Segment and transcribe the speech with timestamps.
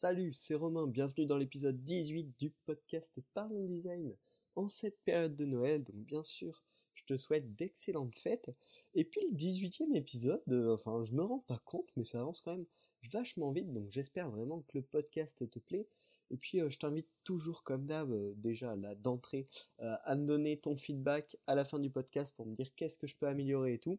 [0.00, 4.14] Salut, c'est Romain, bienvenue dans l'épisode 18 du podcast Parlons Design.
[4.54, 6.62] En cette période de Noël, donc bien sûr,
[6.94, 8.54] je te souhaite d'excellentes fêtes.
[8.94, 12.42] Et puis le 18e épisode, euh, enfin je me rends pas compte, mais ça avance
[12.42, 12.66] quand même
[13.10, 15.88] vachement vite, donc j'espère vraiment que le podcast te plaît.
[16.30, 19.46] Et puis euh, je t'invite toujours comme d'hab, euh, déjà là d'entrée,
[19.80, 23.08] à me donner ton feedback à la fin du podcast pour me dire qu'est-ce que
[23.08, 23.98] je peux améliorer et tout.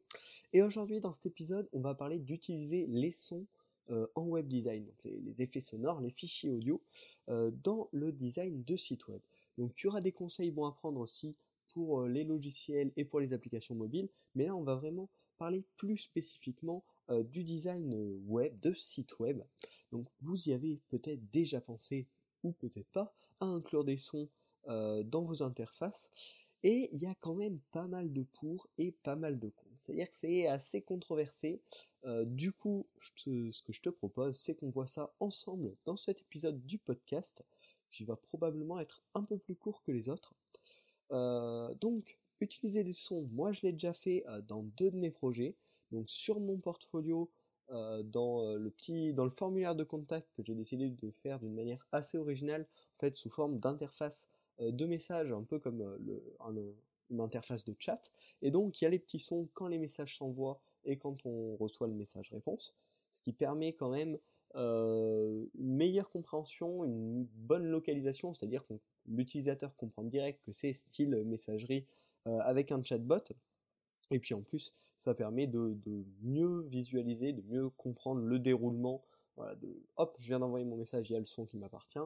[0.53, 3.45] Et aujourd'hui dans cet épisode, on va parler d'utiliser les sons
[3.91, 6.81] euh, en web design, donc les, effets sonores, les fichiers audio,
[7.29, 9.21] euh, dans le design de site web.
[9.57, 11.35] Donc tu auras des conseils bons à prendre aussi
[11.73, 15.65] pour euh, les logiciels et pour les applications mobiles, mais là on va vraiment parler
[15.77, 16.83] plus spécifiquement
[17.31, 17.95] du design
[18.27, 19.41] web, de site web.
[19.91, 22.07] Donc vous y avez peut-être déjà pensé,
[22.43, 24.29] ou peut-être pas, à inclure des sons
[24.67, 26.11] dans vos interfaces.
[26.63, 29.73] Et il y a quand même pas mal de pour et pas mal de contre.
[29.77, 31.61] C'est-à-dire que c'est assez controversé.
[32.05, 36.21] Euh, du coup, ce que je te propose, c'est qu'on voit ça ensemble dans cet
[36.21, 37.43] épisode du podcast,
[37.91, 40.33] qui va probablement être un peu plus court que les autres.
[41.11, 45.11] Euh, donc, utiliser des sons, moi je l'ai déjà fait euh, dans deux de mes
[45.11, 45.55] projets.
[45.91, 47.29] Donc sur mon portfolio,
[48.05, 51.85] dans le petit, dans le formulaire de contact que j'ai décidé de faire d'une manière
[51.91, 54.27] assez originale, en fait sous forme d'interface
[54.61, 55.97] euh, deux messages, un peu comme euh,
[56.51, 56.75] le,
[57.09, 58.01] une interface de chat.
[58.41, 61.55] Et donc il y a les petits sons quand les messages s'envoient et quand on
[61.57, 62.75] reçoit le message réponse,
[63.11, 64.17] ce qui permet quand même
[64.55, 68.73] euh, une meilleure compréhension, une bonne localisation, c'est-à-dire que
[69.07, 71.85] l'utilisateur comprend direct que c'est style messagerie
[72.25, 73.23] avec un chatbot.
[74.11, 79.01] Et puis en plus, ça permet de, de, mieux visualiser, de mieux comprendre le déroulement.
[79.35, 81.97] Voilà, de hop, je viens d'envoyer mon message, il y a le son qui m'appartient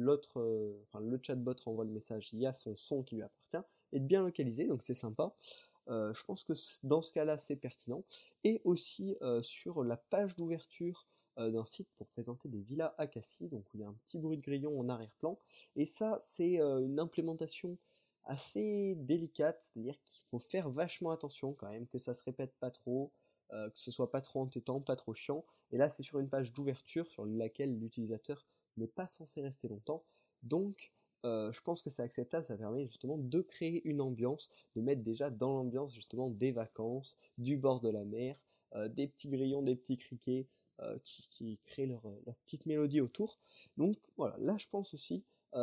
[0.00, 3.68] l'autre, euh, le chatbot renvoie le message, il y a son son qui lui appartient,
[3.92, 5.34] et de bien localiser, donc c'est sympa.
[5.88, 6.52] Euh, je pense que
[6.86, 8.04] dans ce cas-là, c'est pertinent.
[8.44, 13.48] Et aussi euh, sur la page d'ouverture d'un site pour présenter des villas à Cassis,
[13.48, 15.38] donc il y a un petit bruit de grillon en arrière-plan.
[15.74, 17.78] Et ça, c'est une implémentation
[18.24, 22.70] assez délicate, c'est-à-dire qu'il faut faire vachement attention quand même, que ça se répète pas
[22.70, 23.10] trop,
[23.48, 25.42] que ce soit pas trop entêtant, pas trop chiant.
[25.72, 28.44] Et là, c'est sur une page d'ouverture sur laquelle l'utilisateur
[28.80, 30.02] n'est pas censé rester longtemps.
[30.42, 30.92] Donc,
[31.24, 35.02] euh, je pense que c'est acceptable, ça permet justement de créer une ambiance, de mettre
[35.02, 38.36] déjà dans l'ambiance justement des vacances, du bord de la mer,
[38.74, 40.46] euh, des petits grillons, des petits criquets
[40.80, 42.02] euh, qui, créent leur,
[42.46, 43.38] petite mélodie autour.
[43.76, 45.22] Donc voilà, là je pense aussi,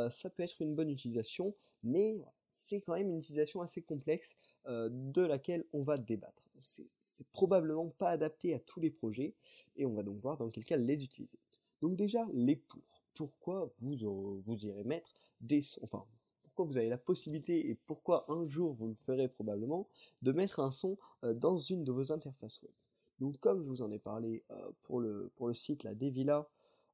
[0.09, 5.21] ça peut être une bonne utilisation, mais c'est quand même une utilisation assez complexe de
[5.21, 6.43] laquelle on va débattre.
[6.61, 9.33] C'est probablement pas adapté à tous les projets,
[9.77, 11.39] et on va donc voir dans quel cas les utiliser.
[11.81, 12.81] Donc déjà, les pour
[13.17, 15.09] pourquoi vous, vous irez mettre
[15.41, 16.03] des sons, enfin,
[16.43, 19.87] pourquoi vous avez la possibilité et pourquoi un jour vous le ferez probablement,
[20.21, 22.71] de mettre un son euh, dans une de vos interfaces web.
[23.19, 26.47] Donc comme je vous en ai parlé euh, pour, le, le site la Devilla,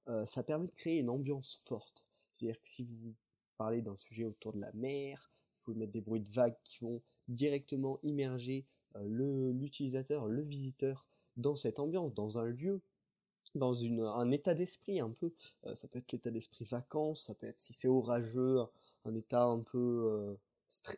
[0.07, 2.05] euh, ça permet de créer une ambiance forte.
[2.33, 3.13] C'est-à-dire que si vous
[3.57, 6.83] parlez d'un sujet autour de la mer, vous pouvez mettre des bruits de vagues qui
[6.83, 8.65] vont directement immerger
[9.01, 11.07] l'utilisateur, le visiteur
[11.37, 12.81] dans cette ambiance, dans un lieu
[13.55, 15.31] dans une, un état d'esprit un peu.
[15.65, 18.59] Euh, ça peut être l'état d'esprit vacances, ça peut être si c'est orageux,
[19.05, 20.35] un état un peu euh,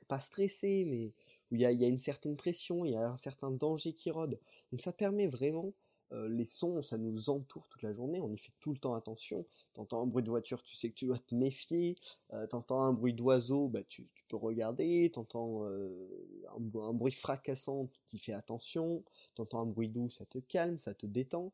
[0.07, 1.11] pas stressé, mais
[1.51, 3.93] où il y a, y a, une certaine pression, il y a un certain danger
[3.93, 4.39] qui rôde.
[4.71, 5.73] Donc ça permet vraiment
[6.11, 8.93] euh, les sons, ça nous entoure toute la journée, on y fait tout le temps
[8.93, 9.45] attention.
[9.73, 11.95] T'entends un bruit de voiture, tu sais que tu dois te méfier.
[12.33, 15.09] Euh, t'entends un bruit d'oiseau, bah tu, tu, peux regarder.
[15.13, 16.09] T'entends euh,
[16.51, 19.03] un, un, bruit fracassant, tu fais attention.
[19.33, 21.51] T'entends un bruit doux, ça te calme, ça te détend.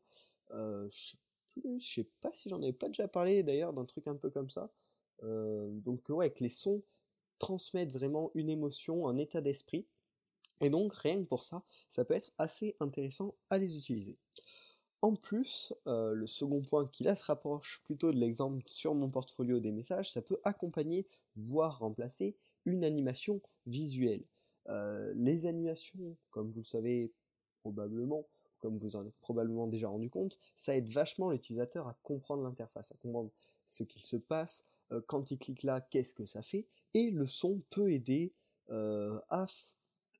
[0.52, 0.88] Euh,
[1.56, 4.50] je sais pas si j'en avais pas déjà parlé d'ailleurs d'un truc un peu comme
[4.50, 4.70] ça.
[5.22, 6.82] Euh, donc ouais, que les sons
[7.38, 9.86] transmettent vraiment une émotion, un état d'esprit.
[10.60, 14.16] Et donc rien que pour ça, ça peut être assez intéressant à les utiliser.
[15.00, 19.10] En plus, euh, le second point qui là se rapproche plutôt de l'exemple sur mon
[19.10, 24.22] portfolio des messages, ça peut accompagner, voire remplacer une animation visuelle.
[24.68, 27.12] Euh, les animations, comme vous le savez
[27.58, 28.28] probablement,
[28.62, 32.92] comme vous en êtes probablement déjà rendu compte, ça aide vachement l'utilisateur à comprendre l'interface,
[32.92, 33.30] à comprendre
[33.66, 37.26] ce qu'il se passe, euh, quand il clique là, qu'est-ce que ça fait, et le
[37.26, 38.32] son peut aider
[38.70, 39.46] euh, à,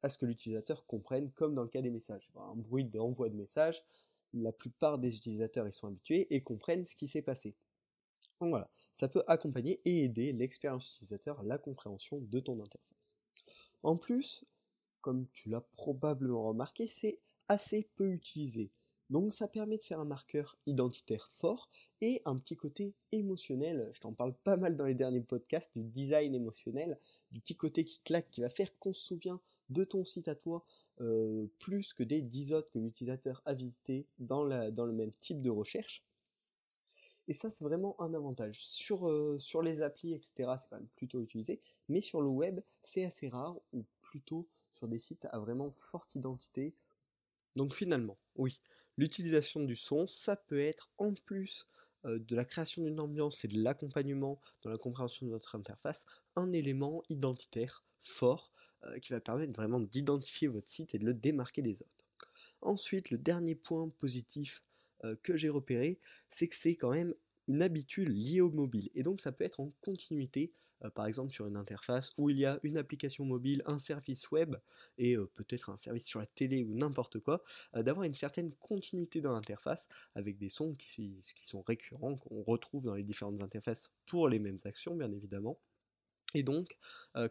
[0.03, 2.29] à, ce que l'utilisateur comprenne, comme dans le cas des messages.
[2.37, 3.83] Un bruit d'envoi de message,
[4.35, 7.55] la plupart des utilisateurs y sont habitués et comprennent ce qui s'est passé.
[8.41, 13.15] Donc voilà, ça peut accompagner et aider l'expérience utilisateur, la compréhension de ton interface.
[13.83, 14.45] En plus,
[15.01, 17.19] comme tu l'as probablement remarqué, c'est
[17.53, 18.71] assez peu utilisé.
[19.11, 21.69] Donc ça permet de faire un marqueur identitaire fort
[22.01, 23.91] et un petit côté émotionnel.
[23.93, 26.99] Je t'en parle pas mal dans les derniers podcasts du design émotionnel,
[27.31, 29.39] du petit côté qui claque, qui va faire qu'on se souvient
[29.69, 30.65] de ton site à toi
[31.03, 35.51] euh, plus que des 10 autres que l'utilisateur a visité dans, le même type de
[35.51, 36.03] recherche.
[37.29, 38.65] Et ça, c'est vraiment un avantage.
[38.65, 41.61] Sur, sur les applis, etc., c'est quand même plutôt utilisé.
[41.89, 46.15] Mais sur le web, c'est assez rare, ou plutôt sur des sites à vraiment forte
[46.15, 46.75] identité.
[47.57, 48.61] Donc finalement, oui,
[48.97, 51.67] l'utilisation du son, ça peut être en plus
[52.05, 56.05] de la création d'une ambiance et de l'accompagnement dans la compréhension de votre interface,
[56.35, 58.51] un élément identitaire fort
[59.01, 62.07] qui va permettre vraiment d'identifier votre site et de le démarquer des autres.
[62.61, 64.65] Ensuite, le dernier point positif
[65.23, 67.15] que j'ai repéré, c'est que c'est quand même
[67.49, 68.89] une habitude liée au mobile.
[68.95, 70.53] Et donc ça peut être en continuité,
[70.95, 74.57] par exemple sur une interface où il y a une application mobile, un service web
[74.99, 77.43] et peut-être un service sur la télé ou n'importe quoi,
[77.75, 82.85] d'avoir une certaine continuité dans l'interface avec des sons qui, qui sont récurrents, qu'on retrouve
[82.85, 85.59] dans les différentes interfaces pour les mêmes actions bien évidemment.
[86.35, 86.77] Et donc,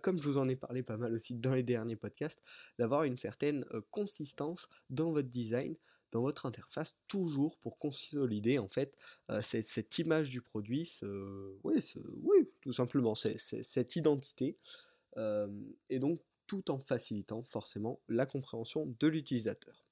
[0.01, 2.43] comme je vous en ai parlé pas mal aussi dans les derniers podcasts,
[2.77, 5.75] d'avoir une certaine consistance dans votre design,
[6.11, 8.97] dans votre interface, toujours pour consolider en fait
[9.41, 10.89] cette, image du produit,
[11.63, 11.75] oui,
[12.23, 14.57] oui, tout simplement, cette identité,
[15.17, 19.85] et donc tout en facilitant forcément la compréhension de l'utilisateur.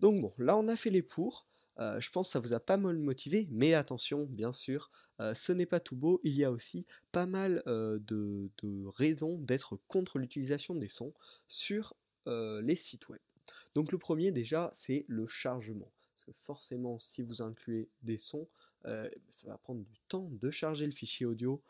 [0.00, 1.46] Donc bon, là on a fait les pour.
[1.78, 4.90] Euh, je pense que ça vous a pas mal motivé, mais attention, bien sûr,
[5.20, 8.50] euh, ce n'est pas tout beau, il y a aussi pas mal euh, de,
[8.96, 11.14] raisons d'être contre l'utilisation des sons
[11.46, 11.94] sur
[12.26, 13.18] les sites web.
[13.74, 15.90] Donc le premier déjà, c'est le chargement.
[16.14, 18.48] Parce que forcément, si vous incluez des sons,
[18.84, 21.62] ça va prendre du temps de charger le fichier audio,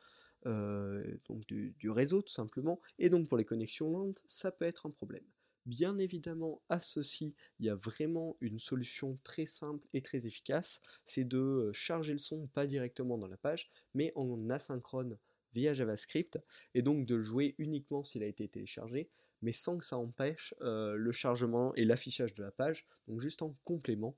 [0.44, 4.90] donc du, réseau tout simplement, et donc pour les connexions lentes, ça peut être un
[4.90, 5.24] problème.
[5.64, 10.82] Bien évidemment, à ceci, il y a vraiment une solution très simple et très efficace,
[11.04, 15.18] c'est de euh, charger le son pas directement dans la page, mais en asynchrone
[15.52, 16.40] via JavaScript,
[16.74, 19.08] et donc de le jouer uniquement s'il a été téléchargé,
[19.42, 23.42] mais sans que ça empêche euh, le chargement et l'affichage de la page, donc juste
[23.42, 24.16] en complément.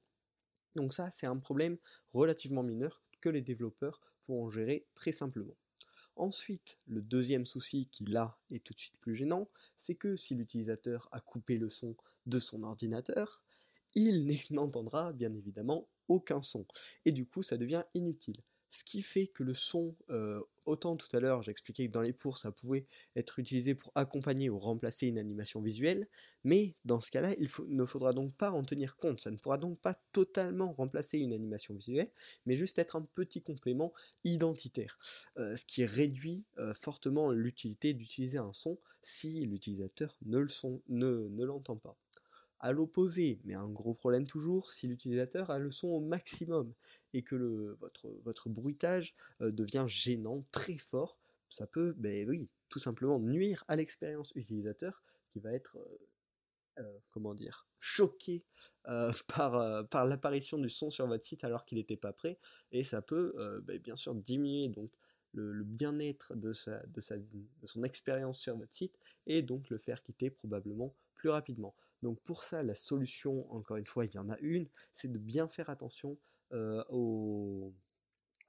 [0.77, 1.79] Donc ça, c'est un problème
[2.13, 5.55] relativement mineur que les développeurs pourront gérer très simplement.
[6.17, 10.35] Ensuite, le deuxième souci qui là est tout de suite plus gênant, c'est que si
[10.35, 11.97] l'utilisateur a coupé le son
[12.27, 13.43] de son ordinateur,
[13.95, 16.67] il n'entendra bien évidemment aucun son.
[17.05, 18.37] Et du coup, ça devient inutile.
[18.75, 22.13] Ce qui fait que le son, euh, autant tout à l'heure j'expliquais que dans les
[22.13, 26.09] pour ça pouvait être utilisé pour accompagner ou remplacer une animation visuelle,
[26.43, 29.59] mais dans ce cas-là il ne faudra donc pas en tenir compte, ça ne pourra
[29.59, 32.11] donc pas totalement remplacer une animation visuelle,
[32.47, 33.93] mais juste être un petit complément
[34.25, 34.99] identitaire,
[35.39, 41.97] euh, ce qui réduit euh, fortement l'utilité d'utiliser un son si l'utilisateur ne l'entend pas.
[42.61, 46.73] À l'opposé, mais un gros problème toujours, si l'utilisateur a le son au maximum
[47.13, 51.19] et que le, votre, votre bruitage euh, devient gênant, très fort,
[51.49, 56.99] ça peut, ben oui, tout simplement nuire à l'expérience utilisateur qui va être, euh, euh,
[57.11, 58.43] comment dire, choqué
[59.29, 62.39] par, par l'apparition du son sur votre site alors qu'il n'était pas prêt,
[62.73, 64.91] et ça peut ben, bien sûr diminuer donc
[65.35, 68.97] le, bien-être de, sa, de, sa, de son expérience sur votre site
[69.27, 71.75] et donc le faire quitter probablement plus rapidement.
[72.05, 75.17] Donc pour ça, la solution, encore une fois, il y en a une, c'est de
[75.17, 76.19] bien faire attention
[76.53, 77.73] euh, au,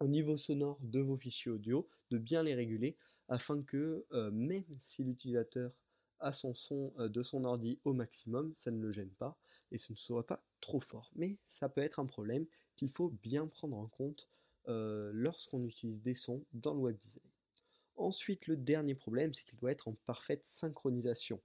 [0.01, 2.97] niveau sonore de vos fichiers audio, de bien les réguler,
[3.29, 5.71] afin que euh, même si l'utilisateur
[6.19, 9.37] a son son euh, de son ordi au maximum, ça ne le gêne pas
[9.71, 11.09] et ce ne sera pas trop fort.
[11.15, 14.27] Mais ça peut être un problème qu'il faut bien prendre en compte
[14.67, 17.23] lorsqu'on utilise des sons dans le web design.
[17.95, 21.39] Ensuite, le dernier problème, c'est qu'il doit être en parfaite synchronisation.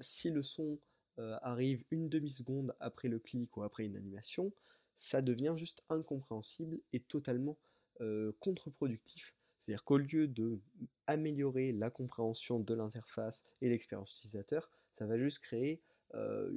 [0.00, 0.78] si le son
[1.18, 4.52] euh, arrive une demi-seconde après le clic ou après une animation,
[4.94, 7.58] ça devient juste incompréhensible et totalement
[8.00, 9.34] euh, contre-productif.
[9.58, 10.60] C'est-à-dire qu'au lieu de
[11.08, 15.82] améliorer la compréhension de l'interface et l'expérience utilisateur, ça va juste créer
[16.14, 16.50] euh,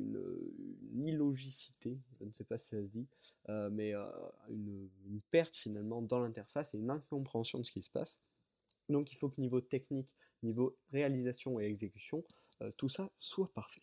[0.91, 3.07] une, illogicité, je ne sais pas si ça se dit,
[3.71, 3.93] mais
[4.47, 8.21] une, une, perte finalement dans l'interface et une incompréhension de ce qui se passe.
[8.89, 10.13] Donc il faut que niveau technique,
[10.43, 12.23] niveau réalisation et exécution,
[12.77, 13.81] tout ça soit parfait.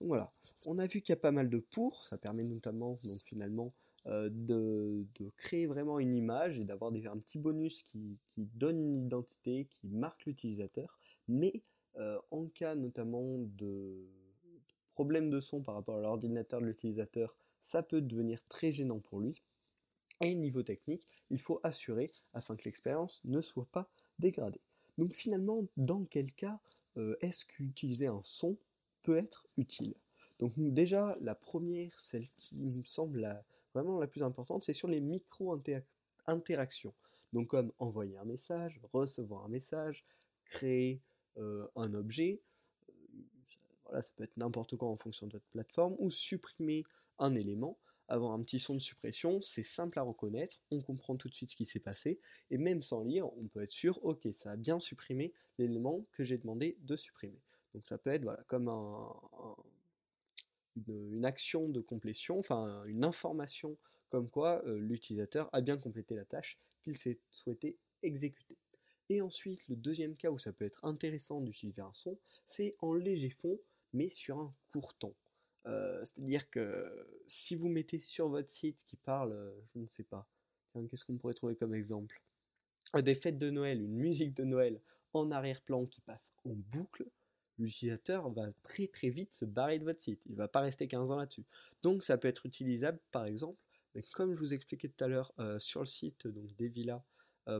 [0.00, 0.30] Donc voilà,
[0.66, 3.68] on a vu qu'il y a pas mal de pour, ça permet notamment donc finalement
[4.06, 9.66] euh, de, créer vraiment une image et d'avoir un petit bonus qui, donne une identité,
[9.70, 10.98] qui marque l'utilisateur,
[11.28, 11.62] mais
[11.96, 14.06] euh, en cas notamment de
[14.92, 19.20] problème de son par rapport à l'ordinateur de l'utilisateur, ça peut devenir très gênant pour
[19.20, 19.42] lui.
[20.22, 24.60] Et niveau technique, il faut assurer afin que l'expérience ne soit pas dégradée.
[24.98, 26.58] Donc finalement, dans quel cas
[26.96, 28.56] euh, est-ce qu'utiliser un son
[29.14, 29.94] être utile.
[30.40, 33.26] Donc déjà, la première, celle qui me semble
[33.74, 36.94] vraiment la plus importante, c'est sur les micro-interactions.
[37.32, 40.04] Donc comme envoyer un message, recevoir un message,
[40.44, 41.00] créer
[41.38, 42.40] euh, un objet,
[42.88, 42.92] euh,
[43.84, 46.82] voilà, ça peut être n'importe quoi en fonction de votre plateforme, ou supprimer
[47.18, 47.78] un élément.
[48.08, 51.50] avoir un petit son de suppression, c'est simple à reconnaître, on comprend tout de suite
[51.50, 52.20] ce qui s'est passé,
[52.50, 56.22] et même sans lire, on peut être sûr, ok, ça a bien supprimé l'élément que
[56.22, 57.40] j'ai demandé de supprimer.
[57.76, 58.68] Donc ça peut être voilà, comme
[60.88, 63.76] une, action de complétion, enfin une information
[64.08, 68.56] comme quoi euh, l'utilisateur a bien complété la tâche qu'il s'est souhaité exécuter.
[69.10, 72.16] Et ensuite, le deuxième cas où ça peut être intéressant d'utiliser un son,
[72.46, 73.58] c'est en léger fond,
[73.92, 75.14] mais sur un court temps.
[75.66, 76.72] Euh, c'est-à-dire que
[77.26, 80.26] si vous mettez sur votre site qui parle, euh, je ne sais pas,
[80.72, 82.22] qu'est-ce qu'on pourrait trouver comme exemple?
[82.94, 84.80] Des fêtes de Noël, une musique de Noël
[85.12, 87.04] en arrière-plan qui passe en boucle,
[87.58, 90.24] l'utilisateur va très très vite se barrer de votre site.
[90.26, 91.44] Il ne va pas rester 15 ans là-dessus.
[91.82, 93.60] Donc ça peut être utilisable par exemple,
[93.94, 97.02] mais comme je vous expliquais tout à l'heure euh, sur le site donc, des villas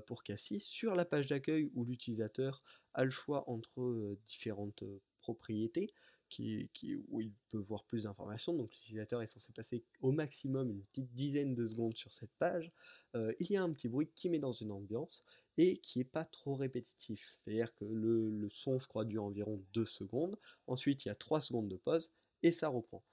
[0.09, 2.61] pour Cassis, sur la page d'accueil où l'utilisateur
[2.95, 4.83] a le choix entre différentes
[5.21, 5.87] propriétés,
[6.28, 6.68] qui,
[7.09, 8.54] où il peut voir plus d'informations.
[8.54, 12.71] Donc l'utilisateur est censé passer au maximum une petite dizaine de secondes sur cette page.
[13.14, 15.25] Euh, il y a un petit bruit qui met dans une ambiance
[15.56, 17.26] et qui n'est pas trop répétitif.
[17.30, 20.37] C'est-à-dire que le, son, je crois, dure environ 2 secondes.
[20.66, 23.04] Ensuite, il y a 3 secondes de pause et ça reprend.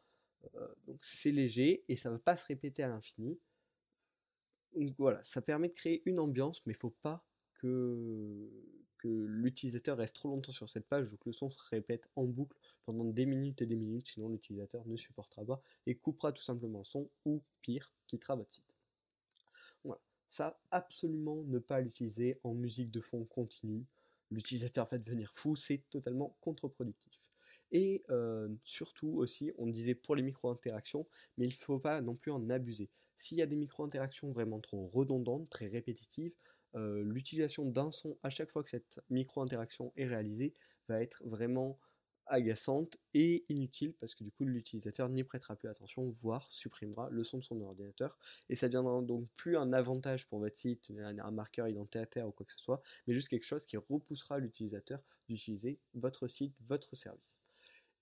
[0.55, 3.39] Euh, donc c'est léger et ça ne va pas se répéter à l'infini.
[4.75, 8.49] Donc voilà, ça permet de créer une ambiance, mais il ne faut pas que
[9.07, 12.57] l'utilisateur reste trop longtemps sur cette page ou que le son se répète en boucle
[12.85, 16.79] pendant des minutes et des minutes, sinon l'utilisateur ne supportera pas et coupera tout simplement
[16.79, 18.75] le son ou pire, quittera votre site.
[19.83, 20.01] Voilà.
[20.27, 23.85] Ça, absolument ne pas l'utiliser en musique de fond continue.
[24.31, 27.29] L'utilisateur va devenir fou, c'est totalement contre-productif.
[27.71, 31.07] Et euh, surtout aussi, on disait pour les micro-interactions,
[31.37, 32.89] mais il ne faut pas non plus en abuser.
[33.15, 36.35] S'il y a des micro-interactions vraiment trop redondantes, très répétitives,
[36.75, 40.53] euh, l'utilisation d'un son à chaque fois que cette micro-interaction est réalisée
[40.87, 41.79] va être vraiment
[42.27, 47.23] agaçante et inutile parce que du coup l'utilisateur n'y prêtera plus attention, voire supprimera le
[47.23, 48.17] son de son ordinateur
[48.49, 52.45] et ça deviendra donc plus un avantage pour votre site, un marqueur identitaire ou quoi
[52.45, 57.41] que ce soit, mais juste quelque chose qui repoussera l'utilisateur d'utiliser votre site, votre service.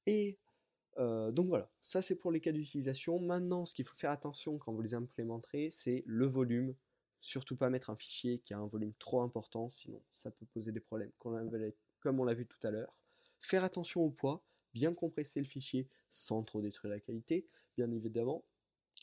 [0.06, 0.38] Et
[0.98, 3.20] euh, donc voilà, ça c'est pour les cas d'utilisation.
[3.20, 6.76] Maintenant, ce qu'il faut faire attention quand vous les implémenterez, c'est le volume,
[7.24, 10.72] Surtout pas mettre un fichier qui a un volume trop important, sinon ça peut poser
[10.72, 13.04] des problèmes, comme on l'a vu tout à l'heure.
[13.40, 17.46] Faire attention au poids, bien compresser le fichier sans trop détruire la qualité,
[17.78, 18.44] bien évidemment.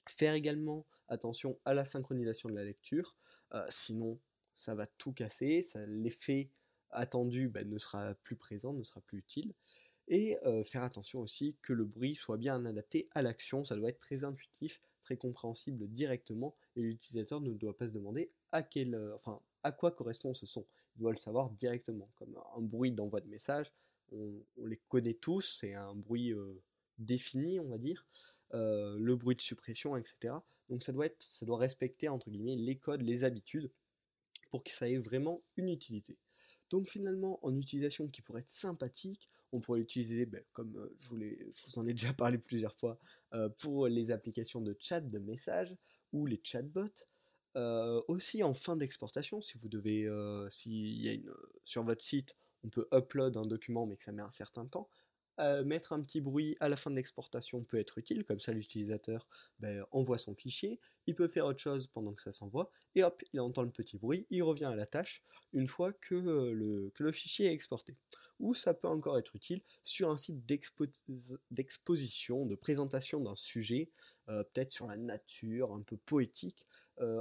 [0.08, 3.16] Faire également attention à la synchronisation de la lecture,
[3.54, 4.18] euh, sinon
[4.52, 6.50] ça va tout casser, l'effet
[6.90, 9.54] attendu ben, ne sera plus présent, ne sera plus utile.
[10.08, 13.90] Et euh, faire attention aussi que le bruit soit bien adapté à l'action, ça doit
[13.90, 14.80] être très intuitif,
[15.16, 19.90] compréhensible directement, et l'utilisateur ne doit pas se demander à quel, euh, enfin, à quoi
[19.90, 20.64] correspond ce son.
[20.96, 23.72] Il doit le savoir directement, comme un bruit d'envoi de message,
[24.12, 26.60] on, les connaît tous, c'est un bruit euh,
[26.98, 28.06] défini, on va dire,
[28.52, 30.34] le bruit de suppression, etc.
[30.68, 33.70] Donc ça doit, être, ça doit respecter, entre guillemets, les codes, les habitudes,
[34.50, 36.16] pour que ça ait vraiment une utilité.
[36.70, 41.14] Donc finalement, en utilisation qui pourrait être sympathique, on pourrait l'utiliser, ben, comme euh, je,
[41.14, 42.98] vous en ai déjà parlé plusieurs fois,
[43.34, 45.74] euh, pour les applications de chat, de messages,
[46.12, 47.06] ou les chatbots.
[47.56, 50.06] Euh, aussi en fin d'exportation, si vous devez,
[50.50, 51.32] si y a une,
[51.64, 54.88] sur votre site, on peut upload un document mais que ça met un certain temps,
[55.40, 58.52] euh, mettre un petit bruit à la fin de l'exportation peut être utile, comme ça
[58.52, 59.26] l'utilisateur
[59.60, 63.22] ben, envoie son fichier, il peut faire autre chose pendant que ça s'envoie, et hop,
[63.32, 66.92] il entend le petit bruit, il revient à la tâche une fois que, euh, le,
[66.98, 67.96] le, fichier est exporté.
[68.40, 70.44] Ou ça peut encore être utile sur un site
[71.50, 73.90] d'exposition, de présentation d'un sujet,
[74.28, 76.66] euh, peut-être sur la nature, un peu poétique,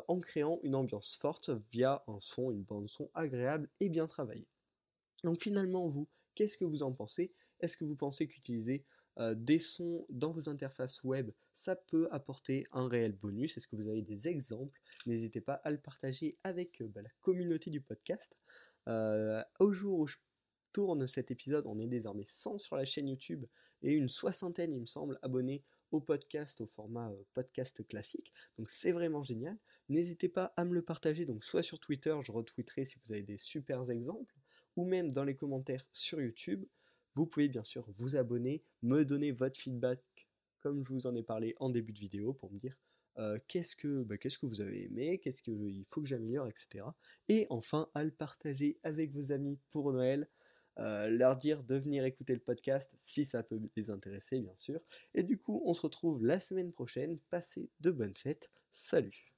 [0.07, 4.47] en créant une ambiance forte via un son, une bande son agréable et bien travaillée.
[5.23, 7.31] Donc finalement, vous, qu'est-ce que vous en pensez?
[7.59, 8.83] Est-ce que vous pensez qu'utiliser
[9.19, 13.57] euh, des sons dans vos interfaces web, ça peut apporter un réel bonus?
[13.57, 14.79] Est-ce que vous avez des exemples?
[15.07, 18.37] N'hésitez pas à le partager avec euh, bah, la communauté du podcast.
[18.87, 20.17] Euh, au jour où je
[20.71, 23.45] tourne cet épisode, on est désormais 100 sur la chaîne YouTube
[23.81, 28.31] et une soixantaine, il me semble, abonnés au podcast, au format podcast classique.
[28.57, 29.57] Donc c'est vraiment génial.
[29.89, 33.23] N'hésitez pas à me le partager, donc soit sur Twitter, je retweeterai si vous avez
[33.23, 34.35] des super exemples,
[34.75, 36.65] ou même dans les commentaires sur YouTube.
[37.17, 39.99] Vous pouvez bien sûr vous abonner, me donner votre feedback
[40.59, 42.77] comme je vous en ai parlé en début de vidéo pour me dire
[43.17, 46.85] euh, qu'est-ce que bah, qu'est-ce que vous avez aimé, qu'est-ce qu'il faut que j'améliore, etc.
[47.27, 50.29] Et enfin à le partager avec vos amis pour Noël,
[50.77, 54.79] euh, leur dire de venir écouter le podcast si ça peut les intéresser bien sûr.
[55.15, 59.33] Et du coup on se retrouve la semaine prochaine, passez de bonnes fêtes, salut